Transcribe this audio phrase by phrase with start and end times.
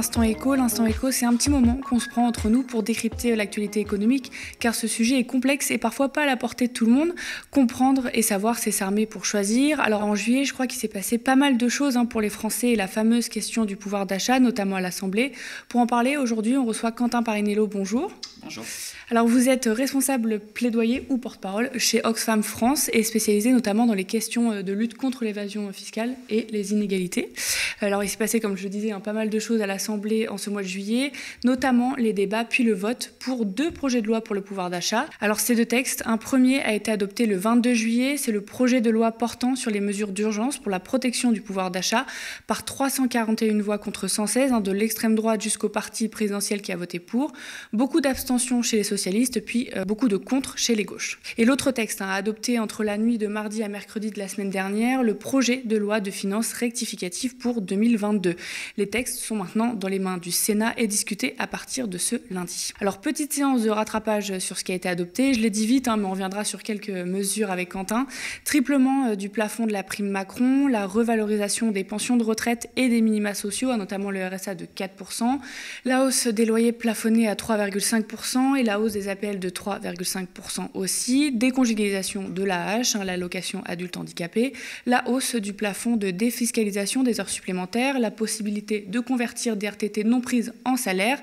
[0.00, 0.54] l'instant écho.
[0.54, 4.32] L'instant écho, c'est un petit moment qu'on se prend entre nous pour décrypter l'actualité économique,
[4.58, 7.14] car ce sujet est complexe et parfois pas à la portée de tout le monde.
[7.50, 9.78] Comprendre et savoir, c'est s'armer pour choisir.
[9.78, 12.30] Alors en juillet, je crois qu'il s'est passé pas mal de choses hein, pour les
[12.30, 15.32] Français et la fameuse question du pouvoir d'achat, notamment à l'Assemblée.
[15.68, 17.66] Pour en parler, aujourd'hui, on reçoit Quentin Parinello.
[17.66, 18.10] Bonjour.
[18.42, 18.64] Bonjour.
[19.10, 24.04] Alors vous êtes responsable plaidoyer ou porte-parole chez Oxfam France et spécialisé notamment dans les
[24.04, 27.34] questions de lutte contre l'évasion fiscale et les inégalités.
[27.82, 29.89] Alors il s'est passé, comme je le disais, un pas mal de choses à l'Assemblée
[30.28, 31.12] en ce mois de juillet,
[31.44, 35.06] notamment les débats puis le vote pour deux projets de loi pour le pouvoir d'achat.
[35.20, 38.80] Alors ces deux textes, un premier a été adopté le 22 juillet, c'est le projet
[38.80, 42.06] de loi portant sur les mesures d'urgence pour la protection du pouvoir d'achat
[42.46, 46.98] par 341 voix contre 116, hein, de l'extrême droite jusqu'au parti présidentiel qui a voté
[46.98, 47.32] pour,
[47.72, 51.20] beaucoup d'abstention chez les socialistes puis euh, beaucoup de contre chez les gauches.
[51.38, 54.50] Et l'autre texte, hein, adopté entre la nuit de mardi à mercredi de la semaine
[54.50, 58.36] dernière, le projet de loi de finances rectificative pour 2022.
[58.76, 62.16] Les textes sont maintenant dans les mains du Sénat et discutés à partir de ce
[62.30, 62.72] lundi.
[62.80, 65.34] Alors, petite séance de rattrapage sur ce qui a été adopté.
[65.34, 68.06] Je l'ai dit vite, hein, mais on reviendra sur quelques mesures avec Quentin.
[68.44, 72.88] Triplement euh, du plafond de la prime Macron, la revalorisation des pensions de retraite et
[72.88, 75.38] des minima sociaux, notamment le RSA de 4%,
[75.84, 81.32] la hausse des loyers plafonnés à 3,5% et la hausse des APL de 3,5% aussi,
[81.32, 84.52] déconjugalisation de l'AH, hein, l'allocation adulte handicapé,
[84.86, 90.04] la hausse du plafond de défiscalisation des heures supplémentaires, la possibilité de convertir des RTT
[90.04, 91.22] non prises en salaire,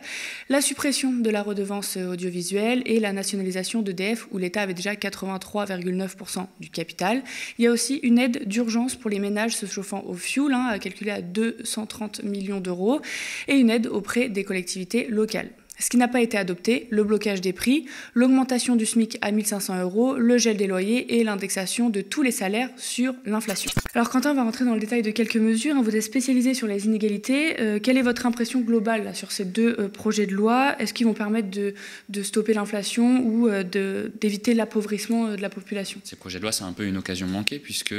[0.50, 6.48] la suppression de la redevance audiovisuelle et la nationalisation d'EDF où l'État avait déjà 83,9%
[6.60, 7.24] du capital.
[7.58, 10.16] Il y a aussi une aide d'urgence pour les ménages se chauffant au
[10.52, 13.02] hein, calculée à 230 millions d'euros,
[13.48, 15.50] et une aide auprès des collectivités locales.
[15.80, 19.82] Ce qui n'a pas été adopté, le blocage des prix, l'augmentation du SMIC à 1500
[19.82, 23.70] euros, le gel des loyers et l'indexation de tous les salaires sur l'inflation.
[23.94, 25.76] Alors Quentin va rentrer dans le détail de quelques mesures.
[25.76, 25.84] Hein.
[25.84, 27.60] Vous êtes spécialisé sur les inégalités.
[27.60, 30.76] Euh, quelle est votre impression globale sur ces deux euh, projets de loi?
[30.80, 31.74] Est-ce qu'ils vont permettre de,
[32.24, 36.00] stopper l'inflation ou euh, d'éviter l'appauvrissement de la population?
[36.04, 37.96] Ces projets de loi, c'est un peu une occasion manquée puisque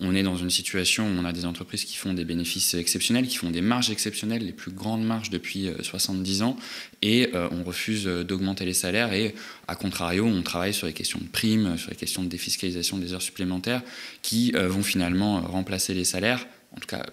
[0.00, 3.26] on est dans une situation où on a des entreprises qui font des bénéfices exceptionnels,
[3.26, 6.56] qui font des marges exceptionnelles, les plus grandes marges depuis 70 ans
[7.02, 9.34] et euh, on refuse d'augmenter les salaires et
[9.66, 13.12] à contrario on travaille sur les questions de primes, sur les questions de défiscalisation des
[13.12, 13.82] heures supplémentaires
[14.22, 16.46] qui euh, vont finalement remplacer les salaires
[16.76, 17.06] en tout cas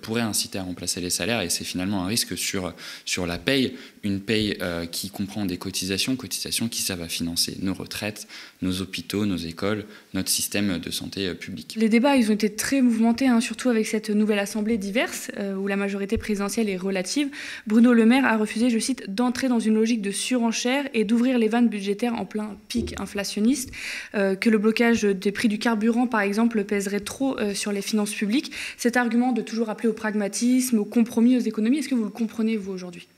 [0.00, 2.72] pourrait inciter à remplacer les salaires et c'est finalement un risque sur,
[3.04, 3.74] sur la paye,
[4.04, 8.26] une paye euh, qui comprend des cotisations, cotisations qui servent à financer nos retraites,
[8.62, 9.84] nos hôpitaux, nos écoles,
[10.14, 11.74] notre système de santé euh, publique.
[11.76, 15.54] Les débats, ils ont été très mouvementés, hein, surtout avec cette nouvelle assemblée diverse euh,
[15.54, 17.28] où la majorité présidentielle est relative.
[17.66, 21.38] Bruno Le Maire a refusé, je cite, d'entrer dans une logique de surenchère et d'ouvrir
[21.38, 23.70] les vannes budgétaires en plein pic inflationniste,
[24.12, 28.52] que le blocage des prix du carburant, par exemple, pèserait trop sur les finances publiques.
[28.76, 31.78] Cet argument de toujours appeler au pragmatisme, au compromis, aux économies.
[31.78, 33.08] Est-ce que vous le comprenez, vous, aujourd'hui?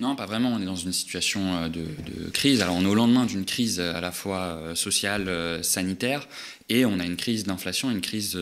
[0.00, 0.52] Non, pas vraiment.
[0.52, 2.62] On est dans une situation euh, de, crise.
[2.62, 6.28] Alors, on est au lendemain d'une crise à la fois euh, sociale, euh, sanitaire,
[6.68, 8.38] et on a une crise d'inflation, une crise,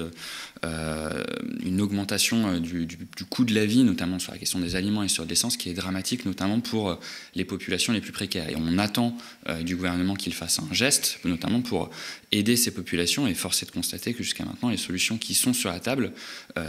[0.65, 2.89] une augmentation du,
[3.31, 5.75] coût de la vie, notamment sur la question des aliments et sur l'essence, qui est
[5.75, 6.99] dramatique, notamment pour
[7.37, 8.51] les populations les plus précaires.
[8.51, 9.17] Et on attend
[9.61, 11.89] du gouvernement qu'il fasse un geste, notamment pour
[12.33, 13.29] aider ces populations.
[13.29, 16.11] Et force est de constater que jusqu'à maintenant, les solutions qui sont sur la table,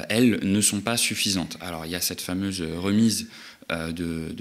[0.10, 1.58] elles, ne sont pas suffisantes.
[1.60, 3.30] Alors, il y a cette fameuse remise
[3.72, 4.34] euh, de,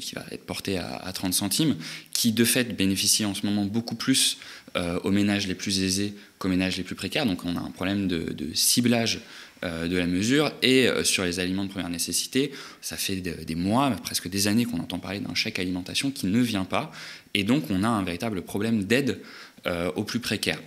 [0.00, 1.76] qui va être porté à, 30 centimes,
[2.12, 4.38] qui de fait bénéficie en ce moment beaucoup plus
[4.76, 7.24] euh, aux ménages les plus aisés qu'aux ménages les plus précaires.
[7.24, 9.20] Donc on a un problème de, ciblage
[9.64, 10.50] euh, de la mesure.
[10.62, 14.80] Et sur les aliments de première nécessité, ça fait des mois, presque des années qu'on
[14.80, 16.90] entend parler d'un chèque alimentation qui ne vient pas.
[17.34, 19.20] Et donc on a un véritable problème d'aide
[19.94, 20.60] aux plus précaires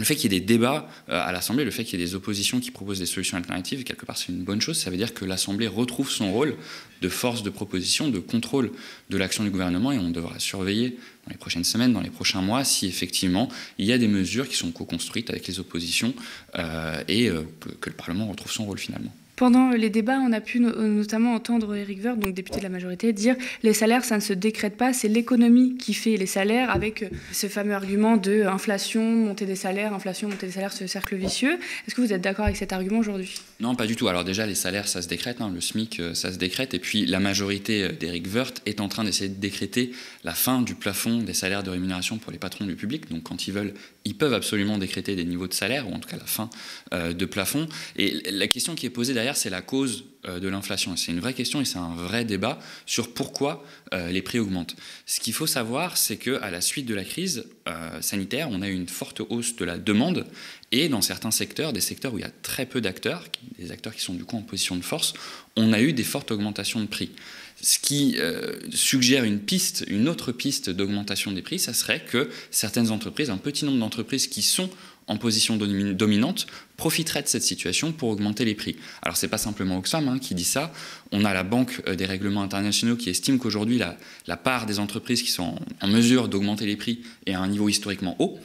[0.00, 2.06] le fait qu'il y ait des débats euh, à l'Assemblée, le fait qu'il y ait
[2.06, 4.78] des oppositions qui proposent des solutions alternatives, quelque part c'est une bonne chose.
[4.78, 6.56] Ça veut dire que l'Assemblée retrouve son rôle
[7.02, 8.72] de force de proposition, de contrôle
[9.10, 12.40] de l'action du gouvernement et on devra surveiller dans les prochaines semaines, dans les prochains
[12.40, 13.48] mois, si effectivement
[13.78, 16.14] il y a des mesures qui sont co-construites avec les oppositions
[16.56, 17.42] euh, et euh,
[17.80, 19.14] que le Parlement retrouve son rôle finalement.
[19.40, 23.14] Pendant les débats, on a pu notamment entendre Eric Woerth, donc député de la majorité,
[23.14, 27.04] dire les salaires, ça ne se décrète pas, c'est l'économie qui fait les salaires, avec
[27.04, 31.16] euh, ce fameux argument de inflation, montée des salaires, inflation, montée des salaires, ce cercle
[31.16, 31.54] vicieux.
[31.86, 33.40] Est-ce que vous êtes d'accord avec cet argument aujourd'hui?
[33.60, 34.08] Non, pas du tout.
[34.08, 35.50] Alors déjà, les salaires, ça se décrète, hein.
[35.54, 38.88] le SMIC, euh, ça se décrète, et puis la majorité euh, d'Eric Woerth est en
[38.88, 42.66] train d'essayer de décréter la fin du plafond des salaires de rémunération pour les patrons
[42.66, 43.08] du public.
[43.10, 43.72] Donc quand ils veulent,
[44.04, 46.48] ils peuvent absolument décréter des niveaux de salaire, ou en tout cas la fin
[46.92, 47.68] de plafond.
[47.96, 50.96] Et la question qui est posée derrière, c'est la cause de l'inflation.
[50.96, 54.76] C'est une vraie question et c'est un vrai débat sur pourquoi les prix augmentent.
[55.06, 57.44] Ce qu'il faut savoir, c'est qu'à la suite de la crise
[58.00, 60.26] sanitaire, on a eu une forte hausse de la demande
[60.72, 63.24] et dans certains secteurs, des secteurs où il y a très peu d'acteurs,
[63.58, 65.14] des acteurs qui sont du coup en position de force,
[65.56, 67.10] on a eu des fortes augmentations de prix.
[67.62, 72.90] Ce qui euh, suggère une piste, autre piste d'augmentation des prix, ça serait que certaines
[72.90, 74.70] entreprises, un petit nombre d'entreprises qui sont
[75.06, 76.46] en position dominante,
[76.76, 78.76] profiteraient de cette situation pour augmenter les prix.
[79.02, 80.72] Alors c'est pas simplement Oxfam hein, qui dit ça,
[81.10, 85.22] on a la Banque euh, des règlements internationaux qui estime qu'aujourd'hui la, part des entreprises
[85.22, 88.38] qui sont en mesure d'augmenter les prix est à un niveau historiquement haut.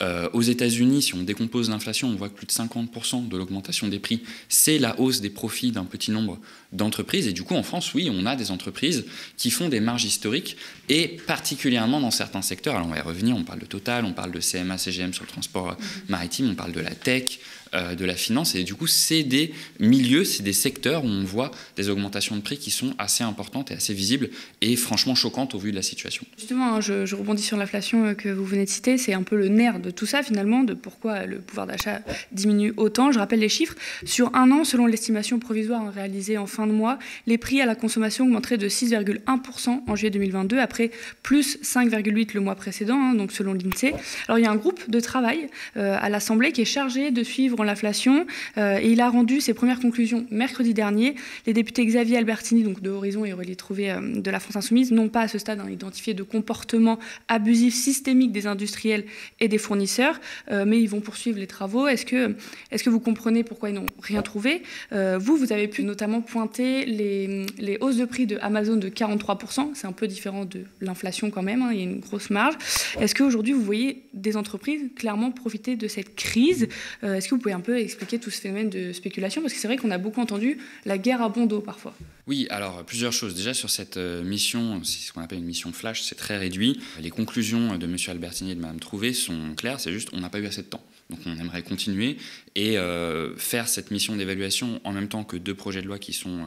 [0.00, 3.88] Euh, aux États-Unis, si on décompose l'inflation, on voit que plus de 50% de l'augmentation
[3.88, 6.38] des prix, c'est la hausse des profits d'un petit nombre
[6.72, 7.26] d'entreprises.
[7.26, 9.06] Et du coup, en France, oui, on a des entreprises
[9.36, 10.56] qui font des marges historiques,
[10.88, 12.76] et particulièrement dans certains secteurs.
[12.76, 15.24] Alors, on va y revenir, on parle de Total, on parle de CMA, CGM sur
[15.24, 16.10] le transport mm-hmm.
[16.10, 18.54] maritime, on parle de la tech, euh, de la finance.
[18.54, 22.40] Et du coup, c'est des milieux, c'est des secteurs où on voit des augmentations de
[22.40, 24.30] prix qui sont assez importantes et assez visibles
[24.60, 26.24] et franchement choquantes au vu de la situation.
[26.36, 28.98] Justement, hein, je, rebondis sur l'inflation euh, que vous venez de citer.
[28.98, 32.00] C'est un peu le nerf de tout ça finalement, de pourquoi le pouvoir d'achat
[32.32, 33.12] diminue autant.
[33.12, 33.74] Je rappelle les chiffres.
[34.04, 37.74] Sur un an, selon l'estimation provisoire réalisée en fin de mois, les prix à la
[37.74, 40.90] consommation augmenteraient de 6,1% en juillet 2022, après
[41.22, 43.94] plus 5,8% le mois précédent, hein, donc selon l'INSEE.
[44.26, 47.22] Alors il y a un groupe de travail euh, à l'Assemblée qui est chargé de
[47.22, 48.26] suivre l'inflation
[48.56, 51.14] euh, et il a rendu ses premières conclusions mercredi dernier.
[51.46, 54.92] Les députés Xavier Albertini, donc de Horizon et Aurélie Trouvé euh, de la France Insoumise,
[54.92, 59.04] n'ont pas à ce stade hein, identifié de comportement abusif systémique des industriels
[59.40, 60.20] et des fournisseurs,
[60.50, 61.86] euh, mais ils vont poursuivre les travaux.
[61.86, 62.34] Est-ce que,
[62.70, 64.62] est que vous comprenez pourquoi ils n'ont rien trouvé?
[64.92, 69.70] Vous, vous avez pu notamment pointer les, les hausses de prix de Amazon de 43%.
[69.74, 72.54] C'est un peu différent de l'inflation quand même, hein, il y a une grosse marge.
[73.00, 76.68] Est-ce qu'aujourd'hui, vous voyez des entreprises clairement profiter de cette crise?
[77.02, 79.68] Est-ce que vous pouvez un peu expliquer tout ce phénomène de spéculation Parce que c'est
[79.68, 81.94] vrai qu'on a beaucoup entendu la guerre à bon dos parfois.
[82.26, 83.34] Oui, alors plusieurs choses.
[83.34, 86.80] Déjà sur cette euh, mission, c'est ce qu'on appelle une mission flash, c'est très réduit.
[87.00, 87.96] Les conclusions de M.
[88.08, 90.66] Albertini et de Mme Trouvé sont claires, c'est juste on n'a pas eu assez de
[90.66, 90.84] temps.
[91.10, 92.18] Donc on aimerait continuer
[92.54, 96.12] et euh, faire cette mission d'évaluation en même temps que deux projets de loi qui
[96.12, 96.46] sont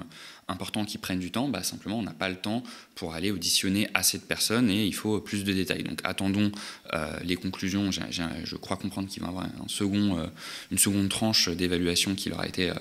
[0.52, 1.48] euh, importants, qui prennent du temps.
[1.48, 2.64] Bah, simplement, on n'a pas le temps
[2.96, 5.84] pour aller auditionner assez de personnes et il faut plus de détails.
[5.84, 6.52] Donc attendons
[6.94, 7.90] euh, les conclusions.
[7.92, 10.30] je crois comprendre qu'il va y avoir second,
[10.72, 12.72] une seconde tranche d'évaluation qui leur a été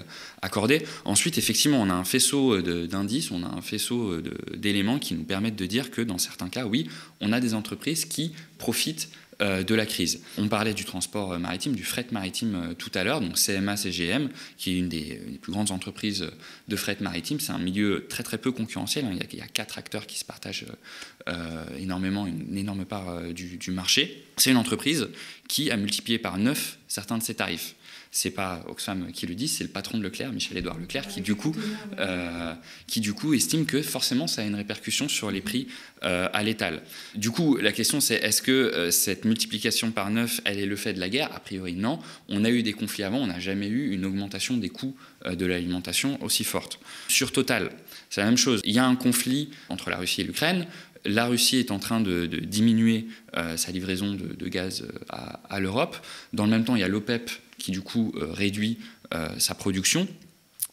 [0.43, 0.85] accordée.
[1.05, 4.21] Ensuite, effectivement, on a un faisceau d'indices, on a un faisceau
[4.55, 6.89] d'éléments qui nous permettent de dire que dans certains cas, oui,
[7.21, 10.23] on a des entreprises qui profitent euh, de la crise.
[10.39, 14.29] On parlait du transport maritime, du fret maritime euh, tout à l'heure, donc CMA CGM,
[14.57, 16.27] qui est une des, plus grandes entreprises
[16.69, 17.41] de fret maritime.
[17.41, 19.05] C'est un milieu très très peu concurrentiel.
[19.05, 19.19] Hein.
[19.33, 20.67] Il, y a, quatre acteurs qui se partagent
[21.29, 24.25] euh, énormément, une, énorme part du, du marché.
[24.37, 25.09] C'est une entreprise
[25.49, 27.75] qui a multiplié par neuf certains de ses tarifs
[28.13, 31.37] c'est pas Oxfam qui le dit, c'est le patron de Leclerc, Michel-Édouard Leclerc, qui du,
[31.37, 31.55] coup,
[31.99, 32.55] euh,
[32.89, 35.69] qui du coup estime que forcément ça a une répercussion sur les prix
[36.03, 36.83] euh, à l'étal.
[37.15, 40.75] Du coup, la question c'est est-ce que euh, cette multiplication par neuf, elle est le
[40.75, 41.31] fait de la guerre?
[41.33, 42.01] A priori non.
[42.29, 44.97] On a eu des conflits avant, on n'a jamais eu une augmentation des coûts
[45.31, 46.81] de l'alimentation aussi forte.
[47.07, 47.71] Sur Total,
[48.09, 48.61] c'est la même chose.
[48.65, 50.67] Il y a un conflit entre la Russie et l'Ukraine
[51.07, 53.07] la Russie est en train de, diminuer
[53.57, 55.97] sa livraison de, gaz à, à l'Europe.
[56.35, 57.31] Dans le même temps, il y a l'OPEP
[57.61, 58.79] qui du coup euh, réduit
[59.15, 60.09] euh, sa production.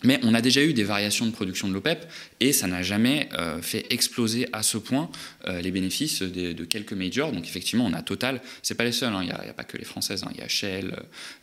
[0.04, 2.06] Mais on a déjà eu des variations de production de l'OPEP
[2.40, 5.10] et ça n'a jamais euh, fait exploser à ce point
[5.48, 7.32] les bénéfices de, quelques majors.
[7.32, 9.22] Donc effectivement, on a Total, c'est pas les seuls, hein.
[9.24, 10.30] il n'y a, pas que les françaises, hein.
[10.36, 10.96] il y a Shell,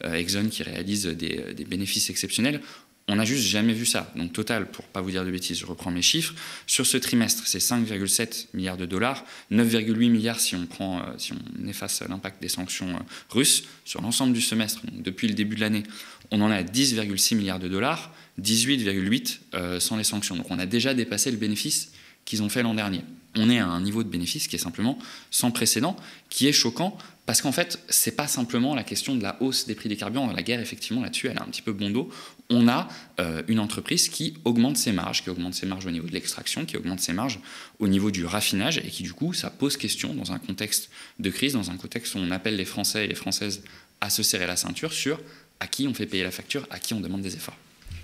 [0.04, 2.60] Exxon qui réalisent des, bénéfices exceptionnels.
[3.06, 4.10] On n'a juste jamais vu ça.
[4.16, 6.34] Donc total, pour pas vous dire de bêtises, je reprends mes chiffres.
[6.66, 11.32] Sur ce trimestre, c'est 5,7 milliards de dollars, 9,8 milliards si on, prend, euh, si
[11.32, 13.64] on efface l'impact des sanctions euh, russes.
[13.84, 15.82] Sur l'ensemble du semestre, depuis le début de l'année,
[16.30, 20.36] on en a 10,6 milliards de dollars, 18,8 euh, sans les sanctions.
[20.36, 21.92] Donc on a déjà dépassé le bénéfice
[22.24, 23.02] qu'ils ont fait l'an dernier.
[23.36, 24.98] On est à un niveau de bénéfice qui est simplement
[25.30, 25.96] sans précédent,
[26.30, 29.74] qui est choquant parce qu'en fait, c'est pas simplement la question de la hausse des
[29.74, 30.30] prix des carburants.
[30.32, 32.10] La guerre, effectivement, là-dessus, elle a un petit peu bon dos.
[32.50, 32.86] On a
[33.18, 36.66] euh, une entreprise qui augmente ses marges, qui augmente ses marges au niveau de l'extraction,
[36.66, 37.40] qui augmente ses marges
[37.78, 41.30] au niveau du raffinage, et qui, du coup, ça pose question dans un contexte de
[41.30, 43.62] crise, dans un contexte où on appelle les Français et les Françaises
[44.02, 45.18] à se serrer la ceinture sur
[45.60, 47.56] à qui on fait payer la facture, à qui on demande des efforts.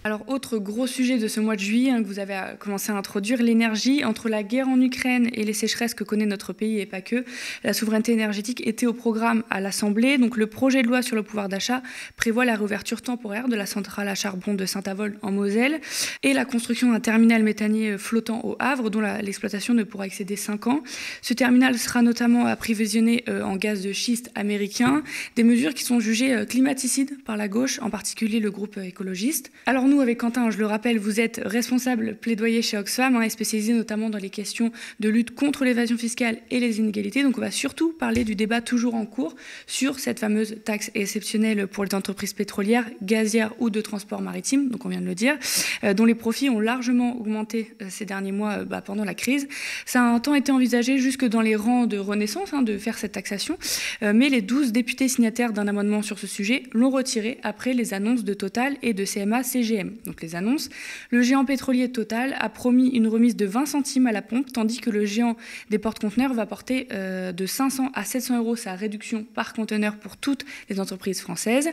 [0.03, 2.91] Alors, autre gros sujet de ce mois de juillet hein, que vous avez euh, commencé
[2.91, 4.03] à introduire, l'énergie.
[4.03, 7.23] Entre la guerre en Ukraine et les sécheresses que connaît notre pays et pas que,
[7.65, 10.17] la souveraineté énergétique était au programme à l'Assemblée.
[10.17, 11.83] Donc, le projet de loi sur le pouvoir d'achat
[12.17, 15.83] prévoit la réouverture temporaire de la centrale à charbon de Saint-Avold en Moselle
[16.23, 20.67] et la construction d'un terminal méthanier flottant au Havre dont l'exploitation ne pourra excéder 5
[20.67, 20.83] ans.
[21.21, 25.03] Ce terminal sera notamment approvisionné euh, en gaz de schiste américain,
[25.37, 29.53] des mesures qui sont jugées euh, climaticides par la gauche, en particulier le groupe écologiste.
[29.67, 33.29] Alors, nous, avec Quentin, je le rappelle, vous êtes responsable plaidoyer chez Oxfam hein, et
[33.29, 34.71] spécialisé notamment dans les questions
[35.01, 37.25] de lutte contre l'évasion fiscale et les inégalités.
[37.25, 39.35] Donc on va surtout parler du débat toujours en cours
[39.67, 44.87] sur cette fameuse taxe exceptionnelle pour les entreprises pétrolières, gazières ou de transport maritime, donc
[44.87, 45.37] on vient de le dire,
[45.83, 49.15] euh, dont les profits ont largement augmenté euh, ces derniers mois euh, bah, pendant la
[49.15, 49.49] crise.
[49.87, 52.97] Ça a un temps été envisagé jusque dans les rangs de Renaissance hein, de faire
[52.97, 53.59] cette taxation,
[54.03, 58.23] mais les 12 députés signataires d'un amendement sur ce sujet l'ont retiré après les annonces
[58.23, 59.80] de Total et de CMA-CGM.
[60.05, 60.69] Donc les annonces,
[61.11, 64.81] le géant pétrolier Total a promis une remise de 20 centimes à la pompe, tandis
[64.81, 65.37] que le géant
[65.71, 70.45] des porte-conteneurs va porter de 500 à 700 euros sa réduction par conteneur pour toutes
[70.69, 71.71] les entreprises françaises.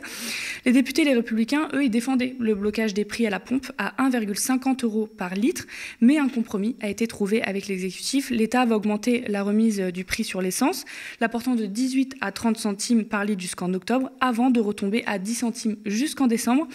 [0.64, 3.94] Les députés les républicains, eux, ils défendaient le blocage des prix à la pompe à
[3.98, 5.66] 1,50 euros par litre,
[6.00, 8.30] mais un compromis a été trouvé avec l'exécutif.
[8.30, 10.84] L'État va augmenter la remise du prix sur l'essence,
[11.20, 15.18] la portant de 18 à 30 centimes par litre jusqu'en octobre, avant de retomber à
[15.18, 16.68] 10 centimes jusqu'en décembre.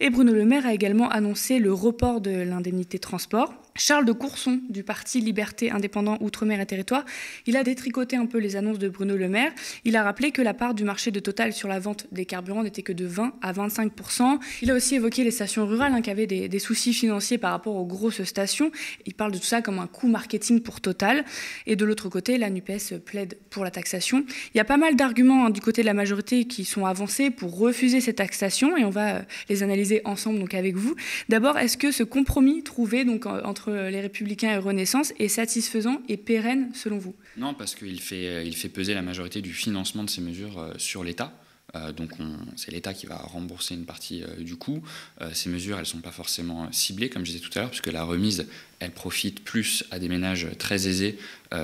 [0.00, 3.52] Et Bruno Le Maire a également annoncé le report de l'indemnité transport.
[3.78, 7.04] Charles de Courson du parti Liberté Indépendant Outre-mer et Territoire,
[7.46, 9.52] il a détricoté un peu les annonces de Bruno Le Maire.
[9.84, 12.64] Il a rappelé que la part du marché de Total sur la vente des carburants
[12.64, 16.10] n'était que de 20 à 25% Il a aussi évoqué les stations rurales hein, qui
[16.10, 18.72] avaient des, soucis financiers par rapport aux grosses stations.
[19.06, 21.24] Il parle de tout ça comme un coût marketing pour Total.
[21.66, 24.24] Et de l'autre côté, la NUPES plaide pour la taxation.
[24.54, 27.30] Il y a pas mal d'arguments hein, du côté de la majorité qui sont avancés
[27.30, 30.96] pour refuser cette taxation et on va euh, les analyser ensemble donc avec vous.
[31.28, 36.16] D'abord, est-ce que ce compromis trouvé donc entre les Républicains et Renaissance est satisfaisant et
[36.16, 37.14] pérenne selon vous?
[37.36, 40.72] Non, parce qu'il fait, euh, fait peser la majorité du financement de ces mesures euh,
[40.78, 41.32] sur l'État.
[41.76, 42.12] Euh, donc
[42.56, 44.82] c'est l'État qui va rembourser une partie euh, du coût.
[45.20, 47.70] Euh, ces mesures, elles ne sont pas forcément ciblées, comme je disais tout à l'heure,
[47.70, 48.46] puisque la remise,
[48.80, 51.18] elle profite plus à des ménages très aisés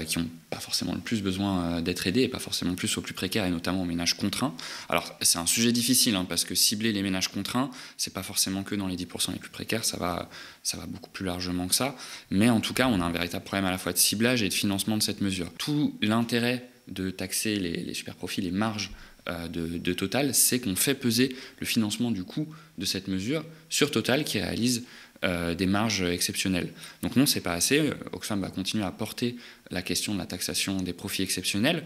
[0.07, 3.13] qui n'ont pas forcément le plus besoin d'être aidés et pas forcément plus aux plus
[3.13, 4.55] précaires et notamment aux ménages contraints.
[4.89, 8.63] Alors c'est un sujet difficile hein, parce que cibler les ménages contraints, c'est pas forcément
[8.63, 10.31] que dans les 10% les plus précaires, ça va,
[10.63, 11.95] ça va beaucoup plus largement que ça.
[12.31, 14.49] Mais en tout cas, on a un véritable problème à la fois de ciblage et
[14.49, 15.53] de financement de cette mesure.
[15.59, 18.91] Tout l'intérêt de taxer les, super profits, les marges
[19.29, 22.47] euh, de, Total, c'est qu'on fait peser le financement du coût
[22.79, 24.85] de cette mesure sur Total qui réalise
[25.25, 26.69] euh, des marges exceptionnelles.
[27.03, 27.91] Donc non, c'est pas assez.
[28.13, 29.37] Oxfam va continuer à porter
[29.71, 31.85] la question de la taxation des profits exceptionnels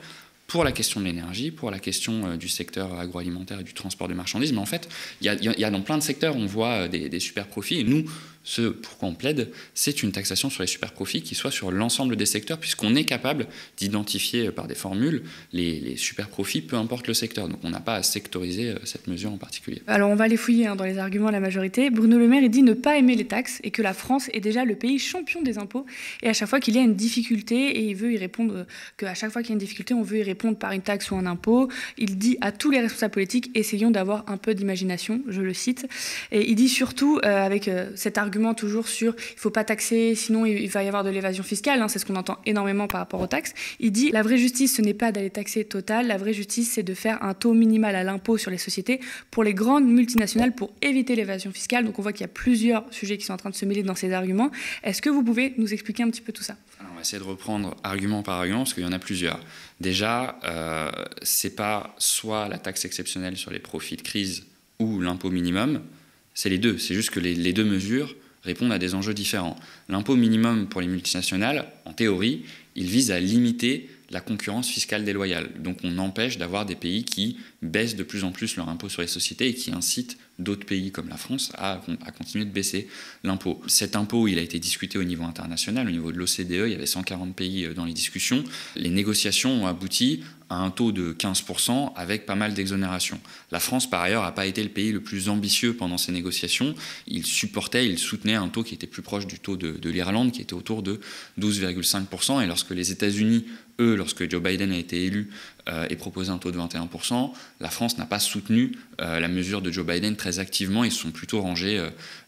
[0.49, 4.09] pour la question de l'énergie, pour la question euh, du secteur agroalimentaire et du transport
[4.09, 4.53] de marchandises.
[4.53, 4.89] Mais en fait,
[5.21, 7.85] il y, a dans plein de secteurs, on voit des, super profits.
[7.85, 8.11] Nous,
[8.49, 12.17] ce pourquoi on plaide, c'est une taxation sur les super profits qui soit sur l'ensemble
[12.17, 17.13] des secteurs, puisqu'on est capable d'identifier par des formules les, super profits, peu importe le
[17.13, 17.49] secteur.
[17.49, 19.83] Donc on n'a pas à sectoriser euh, cette mesure en particulier.
[19.87, 21.91] Alors on va les fouiller hein, dans les arguments de la majorité.
[21.91, 24.41] Bruno Le Maire il dit ne pas aimer les taxes et que la France est
[24.41, 25.85] déjà le pays champion des impôts.
[26.23, 28.65] Et à chaque fois qu'il y a une difficulté, et il veut y répondre, euh,
[28.97, 31.11] qu'à chaque fois qu'il y a une difficulté, on veut y répondre par une taxe
[31.11, 31.69] ou un impôt.
[31.99, 35.87] Il dit à tous les responsables politiques, essayons d'avoir un peu d'imagination, je le cite.
[36.33, 40.47] Et il dit surtout, euh, avec cet argument, toujours sur il faut pas taxer, sinon
[40.47, 41.83] il va y avoir de l'évasion fiscale.
[41.83, 43.55] Hein, c'est ce qu'on entend énormément par rapport aux taxes.
[43.81, 46.07] Il dit la vraie justice, ce n'est pas d'aller taxer total.
[46.07, 49.45] La vraie justice, c'est de faire un taux minimal à l'impôt sur les sociétés pour
[49.45, 51.85] les grandes multinationales pour éviter l'évasion fiscale.
[51.85, 53.83] Donc on voit qu'il y a plusieurs sujets qui sont en train de se mêler
[53.83, 54.51] dans ces arguments.
[54.83, 56.57] Est-ce que vous pouvez nous expliquer un petit peu tout ça?
[56.91, 59.41] On va essayer de reprendre argument par argument parce qu'il y en a plusieurs.
[59.81, 60.91] Déjà, euh,
[61.23, 64.47] c'est pas soit la taxe exceptionnelle sur les profits de crise
[64.79, 65.83] ou l'impôt minimum,
[66.35, 66.79] c'est les deux.
[66.79, 69.57] C'est juste que les deux mesures répondent à des enjeux différents.
[69.89, 72.45] L'impôt minimum pour les multinationales, en théorie,
[72.77, 75.51] il vise à limiter la concurrence fiscale déloyale.
[75.61, 79.03] Donc on empêche d'avoir des pays qui baissent de plus en plus leur impôt sur
[79.03, 81.81] les sociétés et qui incitent d'autres pays comme la France à,
[82.17, 82.89] continuer de baisser
[83.25, 83.61] l'impôt.
[83.67, 86.75] Cet impôt, il a été discuté au niveau international, au niveau de l'OCDE, il y
[86.75, 88.45] avait 140 pays euh, dans les discussions.
[88.77, 93.21] Les négociations ont abouti à un taux de 15% avec pas mal d'exonérations.
[93.51, 96.75] La France, par ailleurs, n'a pas été le pays le plus ambitieux pendant ces négociations.
[97.07, 100.33] Il supportait, il soutenait un taux qui était plus proche du taux de, de l'Irlande,
[100.33, 101.01] qui était autour de
[101.39, 102.43] 12,5%.
[102.43, 103.45] Et lorsque les États-Unis
[103.79, 105.31] lorsque Joe Biden a été élu
[105.69, 109.63] euh, et proposé un taux de 21%, la France n'a pas soutenu euh, la mesure
[109.63, 110.85] de Joe Biden très activement.
[110.85, 111.79] Ils se sont plutôt rangés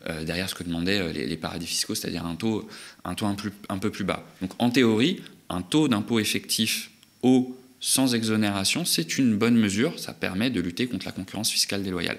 [0.09, 2.69] euh, derrière ce que demandaient les, paradis fiscaux, c'est-à-dire un taux,
[3.05, 3.37] un, taux un,
[3.69, 4.25] un, peu plus bas.
[4.41, 6.91] Donc en théorie, un taux d'impôt effectif
[7.23, 9.99] haut sans exonération, c'est une bonne mesure.
[9.99, 12.19] Ça permet de lutter contre la concurrence fiscale déloyale.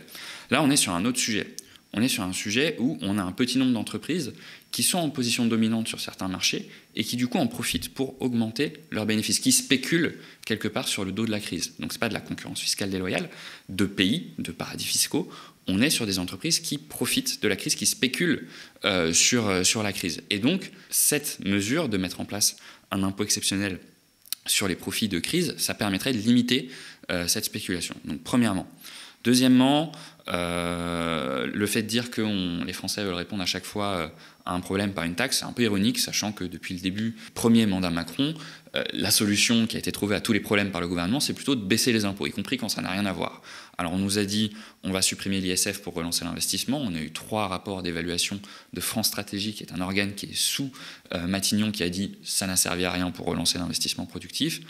[0.49, 1.55] Là, on est sur un autre sujet
[1.93, 4.33] on est sur un sujet où on a un petit nombre d'entreprises
[4.71, 8.21] qui sont en position dominante sur certains marchés et qui du coup en profitent pour
[8.21, 11.73] augmenter leurs bénéfices, qui spéculent quelque part sur le dos de la crise.
[11.79, 13.29] Donc ce n'est pas de la concurrence fiscale déloyale
[13.69, 15.29] de pays, de paradis fiscaux,
[15.67, 18.47] on est sur des entreprises qui profitent de la crise, qui spéculent
[18.85, 20.21] euh, sur, euh, sur la crise.
[20.29, 22.57] Et donc cette mesure de mettre en place
[22.91, 23.79] un impôt exceptionnel
[24.47, 26.69] sur les profits de crise, ça permettrait de limiter
[27.11, 27.95] euh, cette spéculation.
[28.05, 28.67] Donc premièrement.
[29.23, 29.91] Deuxièmement,
[30.27, 32.21] le fait de dire que
[32.65, 34.11] les Français veulent répondre à chaque fois
[34.45, 37.15] à un problème par une taxe, c'est un peu ironique, sachant que depuis le début,
[37.33, 38.33] premier mandat Macron,
[38.75, 41.33] euh, la solution qui a été trouvée à tous les problèmes par le gouvernement, c'est
[41.33, 43.41] plutôt de baisser les impôts, y compris quand ça n'a rien à voir.
[43.77, 44.51] Alors on nous a dit
[44.83, 46.79] on va supprimer l'ISF pour relancer l'investissement.
[46.79, 48.39] On a eu trois rapports d'évaluation
[48.73, 50.71] de France Stratégie, qui est un organe qui est sous
[51.13, 54.61] euh, Matignon, qui a dit ça n'a servi à rien pour relancer l'investissement productif.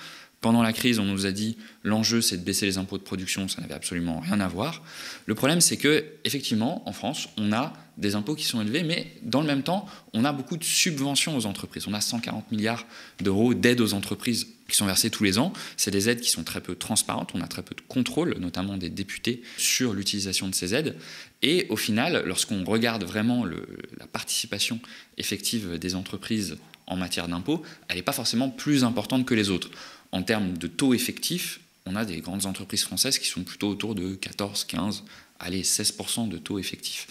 [0.42, 3.48] Pendant la crise, on nous a dit l'enjeu c'est de baisser les impôts de production,
[3.48, 4.82] ça n'avait absolument rien à voir.
[5.28, 9.14] Le problème c'est que effectivement en France, on a des impôts qui sont élevés, mais
[9.22, 11.88] dans le même temps, on a beaucoup de subventions aux entreprises.
[11.88, 12.88] On a 140 milliards
[13.20, 15.54] d'euros d'aides aux entreprises qui sont versées tous les ans.
[15.78, 18.78] C'est des aides qui sont très peu transparentes, on a très peu de contrôle, notamment
[18.78, 20.96] des députés, sur l'utilisation de ces aides.
[21.44, 24.80] Et au final, lorsqu'on regarde vraiment la participation
[25.20, 26.58] effective des entreprises
[26.88, 29.70] en matière d'impôts, elle n'est pas forcément plus importante que les autres
[30.12, 33.96] en termes de taux effectif, on a des grandes entreprises françaises qui sont plutôt autour
[33.96, 35.04] de 14, 15,
[35.40, 37.08] allez, 16% de taux effectif.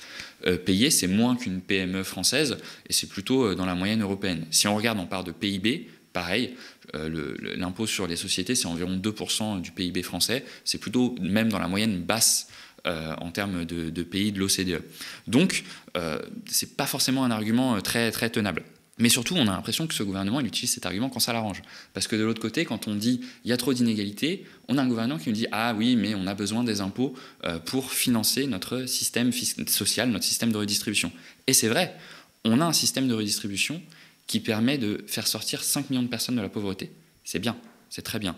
[0.47, 2.57] Euh, payé, c'est moins qu'une PME française
[2.88, 4.47] et c'est plutôt euh, dans la moyenne européenne.
[4.50, 6.54] Si on regarde en part de PIB, pareil,
[6.95, 10.45] euh, l'impôt sur les sociétés, c'est environ 2% du PIB français.
[10.64, 12.49] C'est plutôt même dans la moyenne basse
[12.87, 14.83] en termes de, pays de l'OCDE.
[15.26, 15.64] Donc,
[15.95, 18.62] ce n'est pas forcément un argument très, très tenable.
[19.00, 21.62] Mais surtout, on a l'impression que ce gouvernement, il utilise cet argument quand ça l'arrange.
[21.95, 24.83] Parce que de l'autre côté, quand on dit il y a trop d'inégalités, on a
[24.83, 27.14] un gouvernement qui nous dit ah oui, mais on a besoin des impôts
[27.45, 31.11] euh, pour financer notre système social, notre système de redistribution.
[31.47, 31.97] Et c'est vrai,
[32.45, 33.83] on a un système de redistribution
[34.26, 36.92] qui permet de faire sortir 5 millions de personnes de la pauvreté.
[37.25, 37.57] C'est bien,
[37.88, 38.37] c'est très bien.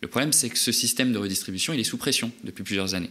[0.00, 3.10] Le problème, c'est que ce système de redistribution, il est sous pression depuis plusieurs années.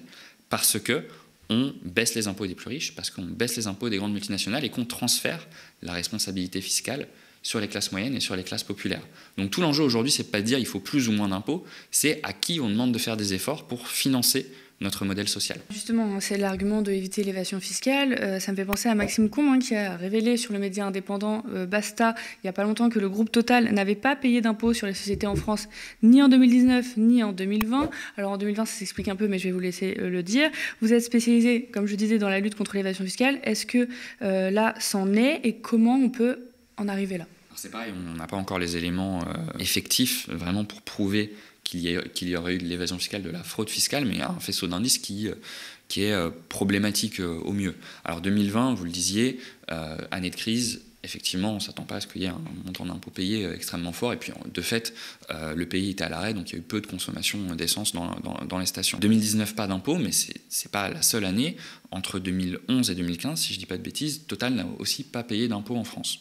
[0.49, 1.03] Parce que
[1.49, 4.63] on baisse les impôts des plus riches, parce qu'on baisse les impôts des grandes multinationales
[4.63, 5.47] et qu'on transfère
[5.81, 7.07] la responsabilité fiscale
[7.41, 9.05] sur les classes moyennes et sur les classes populaires.
[9.37, 12.21] Donc tout l'enjeu aujourd'hui, c'est pas de dire il faut plus ou moins d'impôts, c'est
[12.23, 14.49] à qui on demande de faire des efforts pour financer
[14.81, 15.59] notre modèle social.
[15.71, 18.17] Justement, c'est l'argument de éviter l'évasion fiscale.
[18.19, 20.85] Euh, ça me fait penser à Maxime Combe hein, qui a révélé sur le média
[20.85, 24.41] indépendant euh, Basta il n'y a pas longtemps que le groupe Total n'avait pas payé
[24.41, 25.67] d'impôts sur les sociétés en France
[26.01, 27.89] ni en 2019 ni en 2020.
[28.17, 30.49] Alors en 2020 ça s'explique un peu mais je vais vous laisser euh, le dire.
[30.81, 33.39] Vous êtes spécialisé, comme je disais, dans la lutte contre l'évasion fiscale.
[33.43, 33.87] Est-ce que
[34.21, 36.39] là c'en est et comment on peut
[36.77, 37.25] en arriver là?
[37.55, 39.23] C'est pareil, on n'a pas encore les éléments
[39.59, 43.69] effectifs vraiment pour prouver qu'il y, y, aurait eu de l'évasion fiscale, de la fraude
[43.69, 45.35] fiscale, mais un faisceau d'indices qui, euh,
[45.87, 47.75] qui est euh, problématique euh, au mieux.
[48.03, 49.39] Alors 2020, vous le disiez,
[50.11, 52.85] année de crise, effectivement, on ne s'attend pas à ce qu'il y ait un montant
[52.85, 54.13] d'impôt payé extrêmement fort.
[54.13, 54.93] Et puis, de fait,
[55.31, 58.15] le pays était à l'arrêt, donc il y a eu peu de consommation d'essence dans,
[58.47, 58.99] dans, les stations.
[58.99, 61.57] 2019, pas d'impôt, mais ce n'est pas la seule année.
[61.89, 65.23] Entre 2011 et 2015, si je ne dis pas de bêtises, Total n'a aussi pas
[65.23, 66.19] payé d'impôt en France.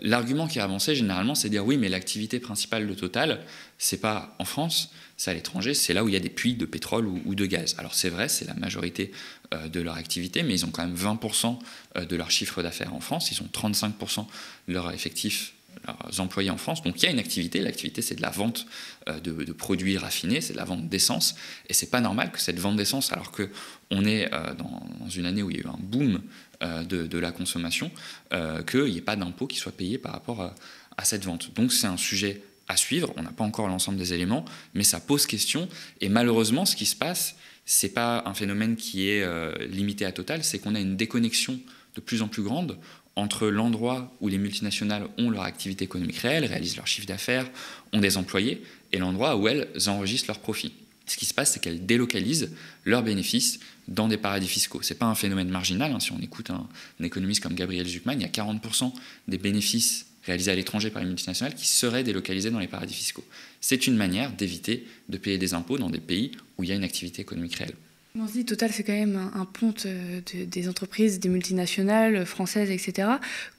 [0.00, 3.44] L'argument qui est avancé généralement, c'est de dire oui, mais l'activité principale de Total,
[3.78, 6.54] c'est pas en France, c'est à l'étranger, c'est là où il y a des puits
[6.54, 7.74] de pétrole ou, de gaz.
[7.78, 9.12] Alors c'est vrai, c'est la majorité
[9.54, 11.58] euh, de leur activité, mais ils ont quand même 20%
[11.96, 14.26] euh, de leur chiffre d'affaires en France, ils ont 35%
[14.68, 15.52] de leur effectif
[15.86, 16.82] leurs employés en France.
[16.82, 17.60] Donc il y a une activité.
[17.60, 18.66] L'activité, c'est de la vente
[19.08, 21.36] euh, de, produits raffinés, c'est de la vente d'essence.
[21.68, 25.50] Et c'est pas normal que cette vente d'essence, alors qu'on est dans, une année où
[25.50, 26.22] il y a eu un boom
[26.60, 27.90] de, la consommation,
[28.30, 30.54] qu'il n'y ait pas d'impôt qui soit payé par rapport à,
[30.96, 31.52] à cette vente.
[31.54, 33.12] Donc c'est un sujet à suivre.
[33.16, 35.68] On n'a pas encore l'ensemble des éléments, mais ça pose question.
[36.00, 40.12] Et malheureusement, ce qui se passe, c'est pas un phénomène qui est euh, limité à
[40.12, 41.58] Total, c'est qu'on a une déconnexion
[41.94, 42.78] de plus en plus grande
[43.16, 47.48] entre l'endroit où les multinationales ont leur activité économique réelle, réalisent leur chiffre d'affaires,
[47.92, 50.74] ont des employés, et l'endroit où elles enregistrent leurs profits.
[51.06, 52.50] Ce qui se passe, c'est qu'elles délocalisent
[52.84, 54.82] leurs bénéfices dans des paradis fiscaux.
[54.82, 55.92] Ce n'est pas un phénomène marginal.
[55.92, 56.00] Hein.
[56.00, 56.68] Si on écoute un,
[57.00, 58.92] un, économiste comme Gabriel Zuckman, il y a 40%
[59.28, 63.24] des bénéfices réalisés à l'étranger par les multinationales qui seraient délocalisés dans les paradis fiscaux.
[63.60, 66.74] C'est une manière d'éviter de payer des impôts dans des pays où il y a
[66.74, 67.74] une activité économique réelle.
[68.18, 72.70] On se dit, Total, c'est quand même un, ponte euh, des entreprises, des multinationales françaises,
[72.70, 73.08] etc.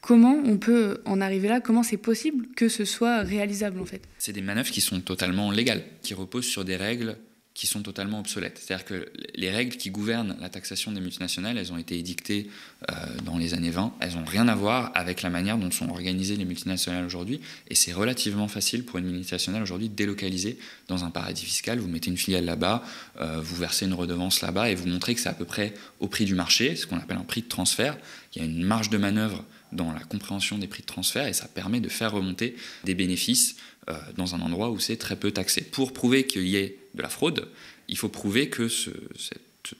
[0.01, 1.61] Comment on peut en arriver là?
[1.61, 4.01] Comment c'est possible que ce soit réalisable, en fait?
[4.17, 7.17] C'est des manœuvres qui sont totalement légales, qui reposent sur des règles
[7.57, 8.61] qui sont totalement obsolètes.
[8.63, 12.51] C'est-à-dire que les règles qui gouvernent la taxation des multinationales, elles ont été édictées
[12.91, 12.93] euh,
[13.25, 16.35] dans les années 20, elles n'ont rien à voir avec la manière dont sont organisées
[16.35, 21.09] les multinationales aujourd'hui, et c'est relativement facile pour une multinationale aujourd'hui de délocaliser dans un
[21.09, 22.83] paradis fiscal, vous mettez une filiale là-bas,
[23.21, 26.07] euh, vous versez une redevance là-bas, et vous montrez que c'est à peu près au
[26.07, 27.97] prix du marché, ce qu'on appelle un prix de transfert,
[28.35, 31.33] il y a une marge de manœuvre dans la compréhension des prix de transfert, et
[31.33, 33.55] ça permet de faire remonter des bénéfices
[33.89, 35.61] euh, dans un endroit où c'est très peu taxé.
[35.61, 37.47] Pour prouver qu'il y ait de la fraude,
[37.87, 38.89] il faut prouver que ce,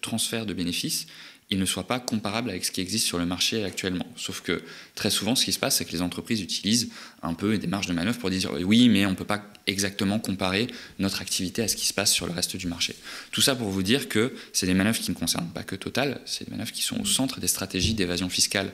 [0.01, 1.07] transfert de bénéfices
[1.49, 4.05] il ne soit pas comparable avec ce qui existe sur le marché actuellement.
[4.17, 4.61] Sauf que
[4.95, 6.89] très souvent, ce qui se passe, c'est que les entreprises utilisent
[7.23, 10.19] un peu des marges de manœuvre pour dire oui, mais on ne peut pas exactement
[10.19, 10.67] comparer
[10.99, 12.95] notre activité à ce qui se passe sur le reste du marché.
[13.31, 16.19] Tout ça pour vous dire que c'est des manœuvres qui ne concernent pas que Total,
[16.25, 18.73] c'est des manœuvres qui sont au centre des stratégies d'évasion fiscale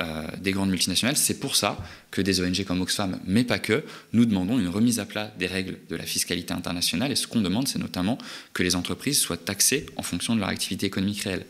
[0.00, 1.16] euh, des grandes multinationales.
[1.16, 1.78] C'est pour ça
[2.10, 5.46] que des ONG comme Oxfam, mais pas que, nous demandons une remise à plat des
[5.46, 7.12] règles de la fiscalité internationale.
[7.12, 8.18] Et ce qu'on demande, c'est notamment
[8.54, 11.46] que les entreprises soient taxées en fonction de leur activité économique réelle.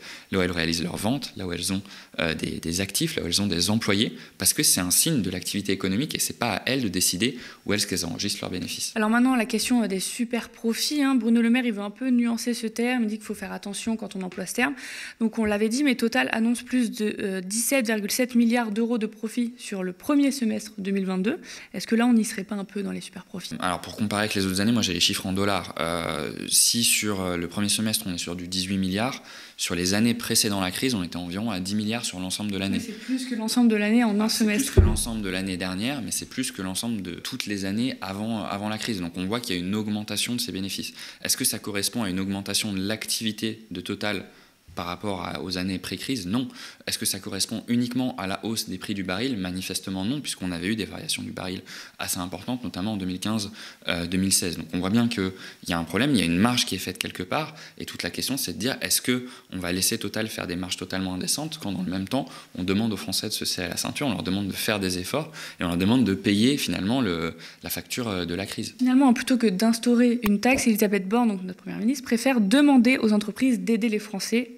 [0.65, 1.83] Réalisent leurs ventes, là où elles ont
[2.21, 5.23] euh, des, des, actifs, là où elles ont des employés, parce que c'est un signe
[5.23, 8.51] de l'activité économique et c'est pas à elles de décider où est-ce qu'elles enregistrent leurs
[8.51, 8.93] bénéfices.
[8.95, 11.15] Alors maintenant, la question euh, des super profits, hein.
[11.15, 13.53] Bruno Le Maire, il veut un peu nuancer ce terme, il dit qu'il faut faire
[13.53, 14.75] attention quand on emploie ce terme.
[15.21, 19.83] Donc on l'avait dit, mais Total annonce plus de 17,7 milliards d'euros de profits sur
[19.83, 21.41] le premier semestre 2022.
[21.73, 23.55] Est-ce que là, on n'y serait pas un peu dans les super profits?
[23.59, 25.75] Alors, pour comparer avec les autres années, moi j'ai les chiffres en dollars.
[25.79, 29.23] Euh, si sur euh, le premier semestre, on est sur du 18 milliards,
[29.57, 32.59] sur les années précédant la crise, on était environ à 10 milliards sur l'ensemble de
[32.59, 32.81] l'année.
[32.81, 34.67] C'est plus que l'ensemble de l'année en un semestre.
[34.67, 37.65] C'est plus que l'ensemble de l'année dernière, mais c'est plus que l'ensemble de toutes les
[37.65, 39.01] années avant, avant la crise.
[39.01, 40.93] Donc on voit qu'il y a une augmentation de ces bénéfices.
[41.23, 44.27] Est-ce que ça correspond à une augmentation de l'activité de Total
[44.75, 46.49] par rapport aux années pré-crise Non.
[46.87, 49.37] Est-ce que ça correspond uniquement à la hausse des prix du baril?
[49.37, 51.63] Manifestement non, puisqu'on avait eu des variations du baril
[51.99, 53.49] assez importantes, notamment en 2015-2016.
[53.89, 55.33] Euh, Donc on voit bien qu'il
[55.69, 57.85] y a un problème, il y a une marge qui est faite quelque part, et
[57.85, 61.15] toute la question c'est de dire est-ce qu'on va laisser Total faire des marges totalement
[61.15, 62.27] indécentes quand dans le même temps
[62.59, 64.99] on demande aux Français de se serrer la ceinture, on leur demande de faire des
[64.99, 68.75] efforts, et on leur demande de payer finalement le, la facture euh, de la crise?
[68.79, 73.61] Finalement, plutôt que d'instaurer une taxe, Elisabeth Borne, notre Première ministre, préfère demander aux entreprises
[73.61, 74.51] d'aider les Français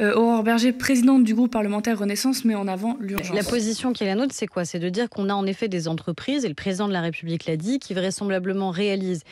[0.00, 3.34] Euh, Aurore Berger, présidente du groupe parlementaire Renaissance, met en avant l'urgence.
[3.34, 4.64] La position qui est la nôtre, c'est quoi?
[4.64, 7.46] C'est de dire qu'on a en effet des entreprises, et le président de la République
[7.46, 9.24] l'a dit, qui vraisemblablement réalisent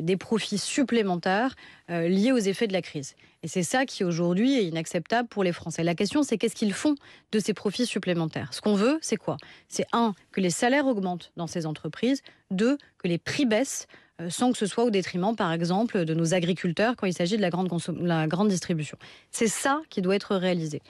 [0.00, 1.54] des profits supplémentaires
[1.90, 3.14] euh, liés aux effets de la crise.
[3.42, 5.82] Et c'est ça qui aujourd'hui est inacceptable pour les Français.
[5.82, 6.94] La question, c'est qu'est-ce qu'ils font
[7.32, 8.52] de ces profits supplémentaires?
[8.52, 9.36] Ce qu'on veut, c'est quoi?
[9.68, 13.86] C'est un, que les salaires augmentent dans ces entreprises, deux, que les prix baissent
[14.20, 17.36] euh, sans que ce soit au détriment, par exemple, de nos agriculteurs quand il s'agit
[17.36, 18.98] de la grande, la grande distribution.
[19.30, 20.82] C'est ça qui doit être réalisé.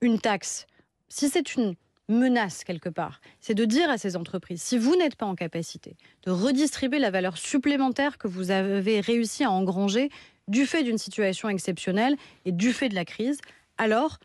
[0.00, 0.66] Une taxe,
[1.08, 1.74] si c'est une
[2.10, 5.96] menace quelque part, c'est de dire à ces entreprises, si vous n'êtes pas en capacité
[6.24, 10.10] de redistribuer la valeur supplémentaire que vous avez réussi à engranger
[10.48, 13.38] du fait d'une situation exceptionnelle et du fait de la crise,
[13.78, 14.18] alors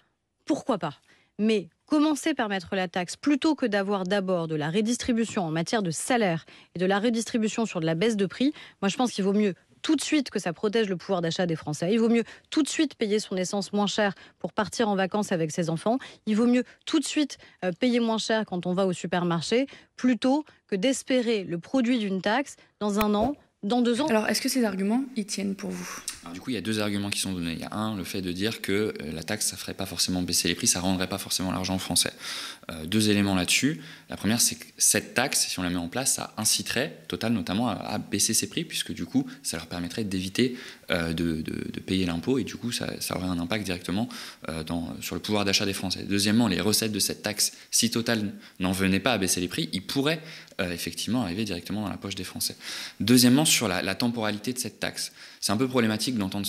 [0.45, 0.95] pourquoi pas?
[1.38, 5.84] Mais commencer par mettre la taxe plutôt que d'avoir d'abord de la redistribution en matière
[5.84, 6.45] de salaire
[6.76, 9.34] et de la redistribution sur de la baisse de prix, moi je pense qu'il vaut
[9.34, 9.54] mieux
[9.86, 11.89] tout de suite que ça protège le pouvoir d'achat des Français.
[11.91, 15.32] Il vaut mieux tout de suite payer son essence moins cher pour partir en vacances
[15.32, 16.00] avec ses enfants.
[16.26, 19.67] Il vaut mieux tout de suite euh, payer moins cher quand on va au supermarché
[19.95, 24.08] plutôt que d'espérer le produit d'une taxe dans un an, dans deux ans.
[24.08, 25.89] Alors, est-ce que ces arguments y tiennent pour vous?
[26.34, 27.54] Du coup, il y a deux arguments qui sont donnés.
[27.54, 29.86] Il y a un, le fait de dire que euh, la taxe, ça ferait pas
[29.86, 32.13] forcément baisser les prix, ça rendrait pas forcément l'argent français.
[32.71, 33.82] Euh, deux éléments là-dessus.
[34.10, 37.34] La première, c'est que cette taxe, si on la met en place, ça inciterait Total
[37.34, 40.58] notamment à, baisser ses prix, puisque du coup, ça leur permettrait d'éviter
[40.91, 41.43] euh, de,
[41.86, 44.10] payer l'impôt, et du coup, ça, aurait un impact directement
[44.65, 46.04] dans, sur le pouvoir d'achat des Français.
[46.08, 49.69] Deuxièmement, les recettes de cette taxe, si Total n'en venait pas à baisser les prix,
[49.71, 50.21] ils pourraient
[50.60, 52.56] effectivement arriver directement dans la poche des Français.
[53.00, 55.12] Deuxièmement, sur la, temporalité de cette taxe.
[55.41, 56.48] C'est un peu problématique d'entendre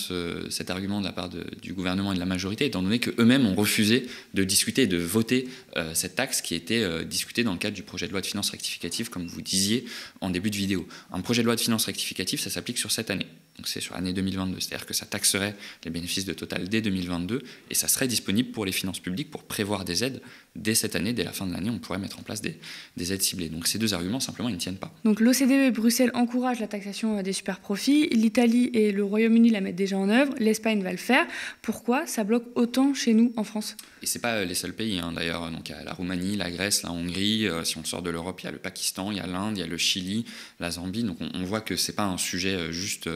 [0.50, 3.54] cet argument de la part du gouvernement et de la majorité, étant donné qu'eux-mêmes ont
[3.54, 7.58] refusé de discuter et de voter euh, cette taxe qui était euh, discutée dans le
[7.58, 9.84] cadre du projet de loi de finances rectificative, comme vous disiez
[10.20, 10.86] en début de vidéo.
[11.12, 13.26] Un projet de loi de finances rectificative, ça s'applique sur cette année.
[13.56, 14.60] Donc c'est sur l'année 2022.
[14.60, 18.66] C'est-à-dire que ça taxerait les bénéfices de Total dès 2022 et ça serait disponible pour
[18.66, 20.20] les finances publiques pour prévoir des aides
[20.54, 22.58] dès cette année, dès la fin de l'année, on pourrait mettre en place des,
[22.96, 23.48] des, aides ciblées.
[23.48, 24.92] Donc ces deux arguments, simplement, ils ne tiennent pas.
[25.04, 28.08] Donc l'OCDE et Bruxelles encouragent la taxation des super profits.
[28.08, 30.34] L'Italie et le Royaume-Uni la mettent déjà en œuvre.
[30.38, 31.26] L'Espagne va le faire.
[31.62, 33.76] Pourquoi ça bloque autant chez nous en France?
[34.02, 35.50] Et c'est pas les seuls pays, hein, d'ailleurs.
[35.50, 37.48] Donc il y a la Roumanie, la Grèce, la Hongrie.
[37.48, 39.56] Euh, si on sort de l'Europe, il y a le Pakistan, il y a l'Inde,
[39.56, 40.24] il y a le Chili,
[40.60, 41.04] la Zambie.
[41.04, 43.08] Donc on, voit que c'est pas un sujet euh, juste.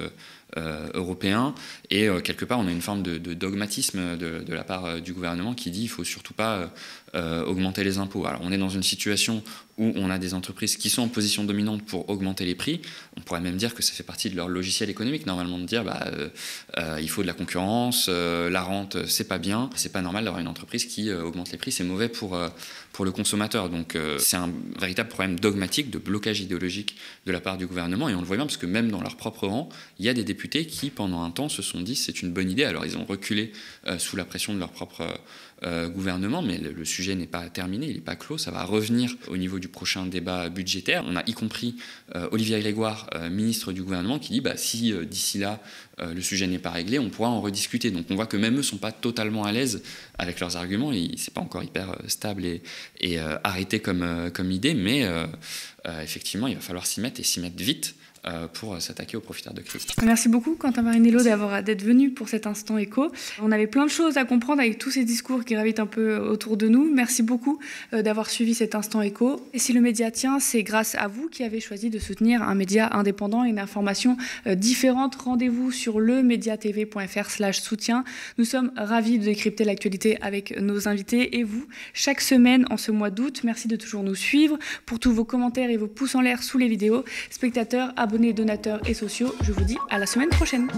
[0.57, 1.55] Euh, européen.
[1.91, 5.13] Et euh, quelque part, on a une forme de, dogmatisme de, la part euh, du
[5.13, 6.73] gouvernement qui dit il faut surtout pas
[7.13, 8.25] augmenter les impôts.
[8.25, 9.43] Alors, on est dans une situation
[9.79, 12.83] où on a des entreprises qui sont en position dominante pour augmenter les prix.
[13.17, 15.83] On pourrait même dire que ça fait partie de leur logiciel économique, normalement, de dire
[15.83, 16.07] bah,
[17.01, 19.71] il faut de la concurrence, la rente, c'est pas bien.
[19.75, 22.39] C'est pas normal d'avoir une entreprise qui augmente les prix, c'est mauvais pour,
[22.93, 23.71] pour le consommateur.
[23.71, 26.95] Donc, c'est un véritable problème dogmatique de blocage idéologique
[27.27, 28.09] de la part du gouvernement.
[28.09, 30.15] Et on le voit bien parce que même dans leur propre rang, il y a
[30.15, 32.65] des députés qui, pendant un temps, se sont dit c'est une bonne idée.
[32.65, 33.53] Alors ils ont reculé
[33.99, 35.07] sous la pression de leur propre
[35.63, 38.39] gouvernement, mais le, sujet n'est pas terminé, il n'est pas clos.
[38.39, 41.05] Ça va revenir au niveau du prochain débat budgétaire.
[41.07, 41.77] On a y compris
[42.31, 45.61] Olivier Grégoire, ministre du gouvernement, qui dit bah, si d'ici là
[45.99, 47.91] le sujet n'est pas réglé, on pourra en rediscuter.
[47.91, 49.83] Donc on voit que même eux ne sont pas totalement à l'aise
[50.19, 50.93] avec leurs arguments.
[51.17, 52.45] C'est pas encore hyper stable
[53.01, 55.07] et, arrêté comme, idée, mais
[56.03, 58.00] effectivement, il va falloir s'y mettre et s'y mettre vite euh,
[58.53, 59.87] pour s'attaquer aux profiteurs de crise.
[60.03, 63.11] Merci beaucoup Quentin Marinello d'avoir d'être venu pour cet instant écho.
[63.41, 66.19] On avait plein de choses à comprendre avec tous ces discours qui gravitent un peu
[66.19, 66.91] autour de nous.
[66.93, 67.59] Merci beaucoup
[67.93, 69.47] euh, d'avoir suivi cet instant écho.
[69.53, 72.55] Et si le média tient, c'est grâce à vous qui avez choisi de soutenir un
[72.55, 75.17] média indépendant et une information euh, différente.
[75.17, 78.05] Rendez-vous sur lemediatv.fr/soutien.
[78.39, 82.93] Nous sommes ravis de décrypter l'actualité avec nos invités et vous chaque semaine en ce
[82.93, 83.41] mois d'août.
[83.45, 86.59] Merci de toujours nous suivre pour tous vos commentaires et vos pouces en l'air sous
[86.59, 87.05] les vidéos.
[87.31, 89.33] Spectateurs, abonnés, donateurs et sociaux.
[89.43, 90.69] Je vous dis à la semaine prochaine.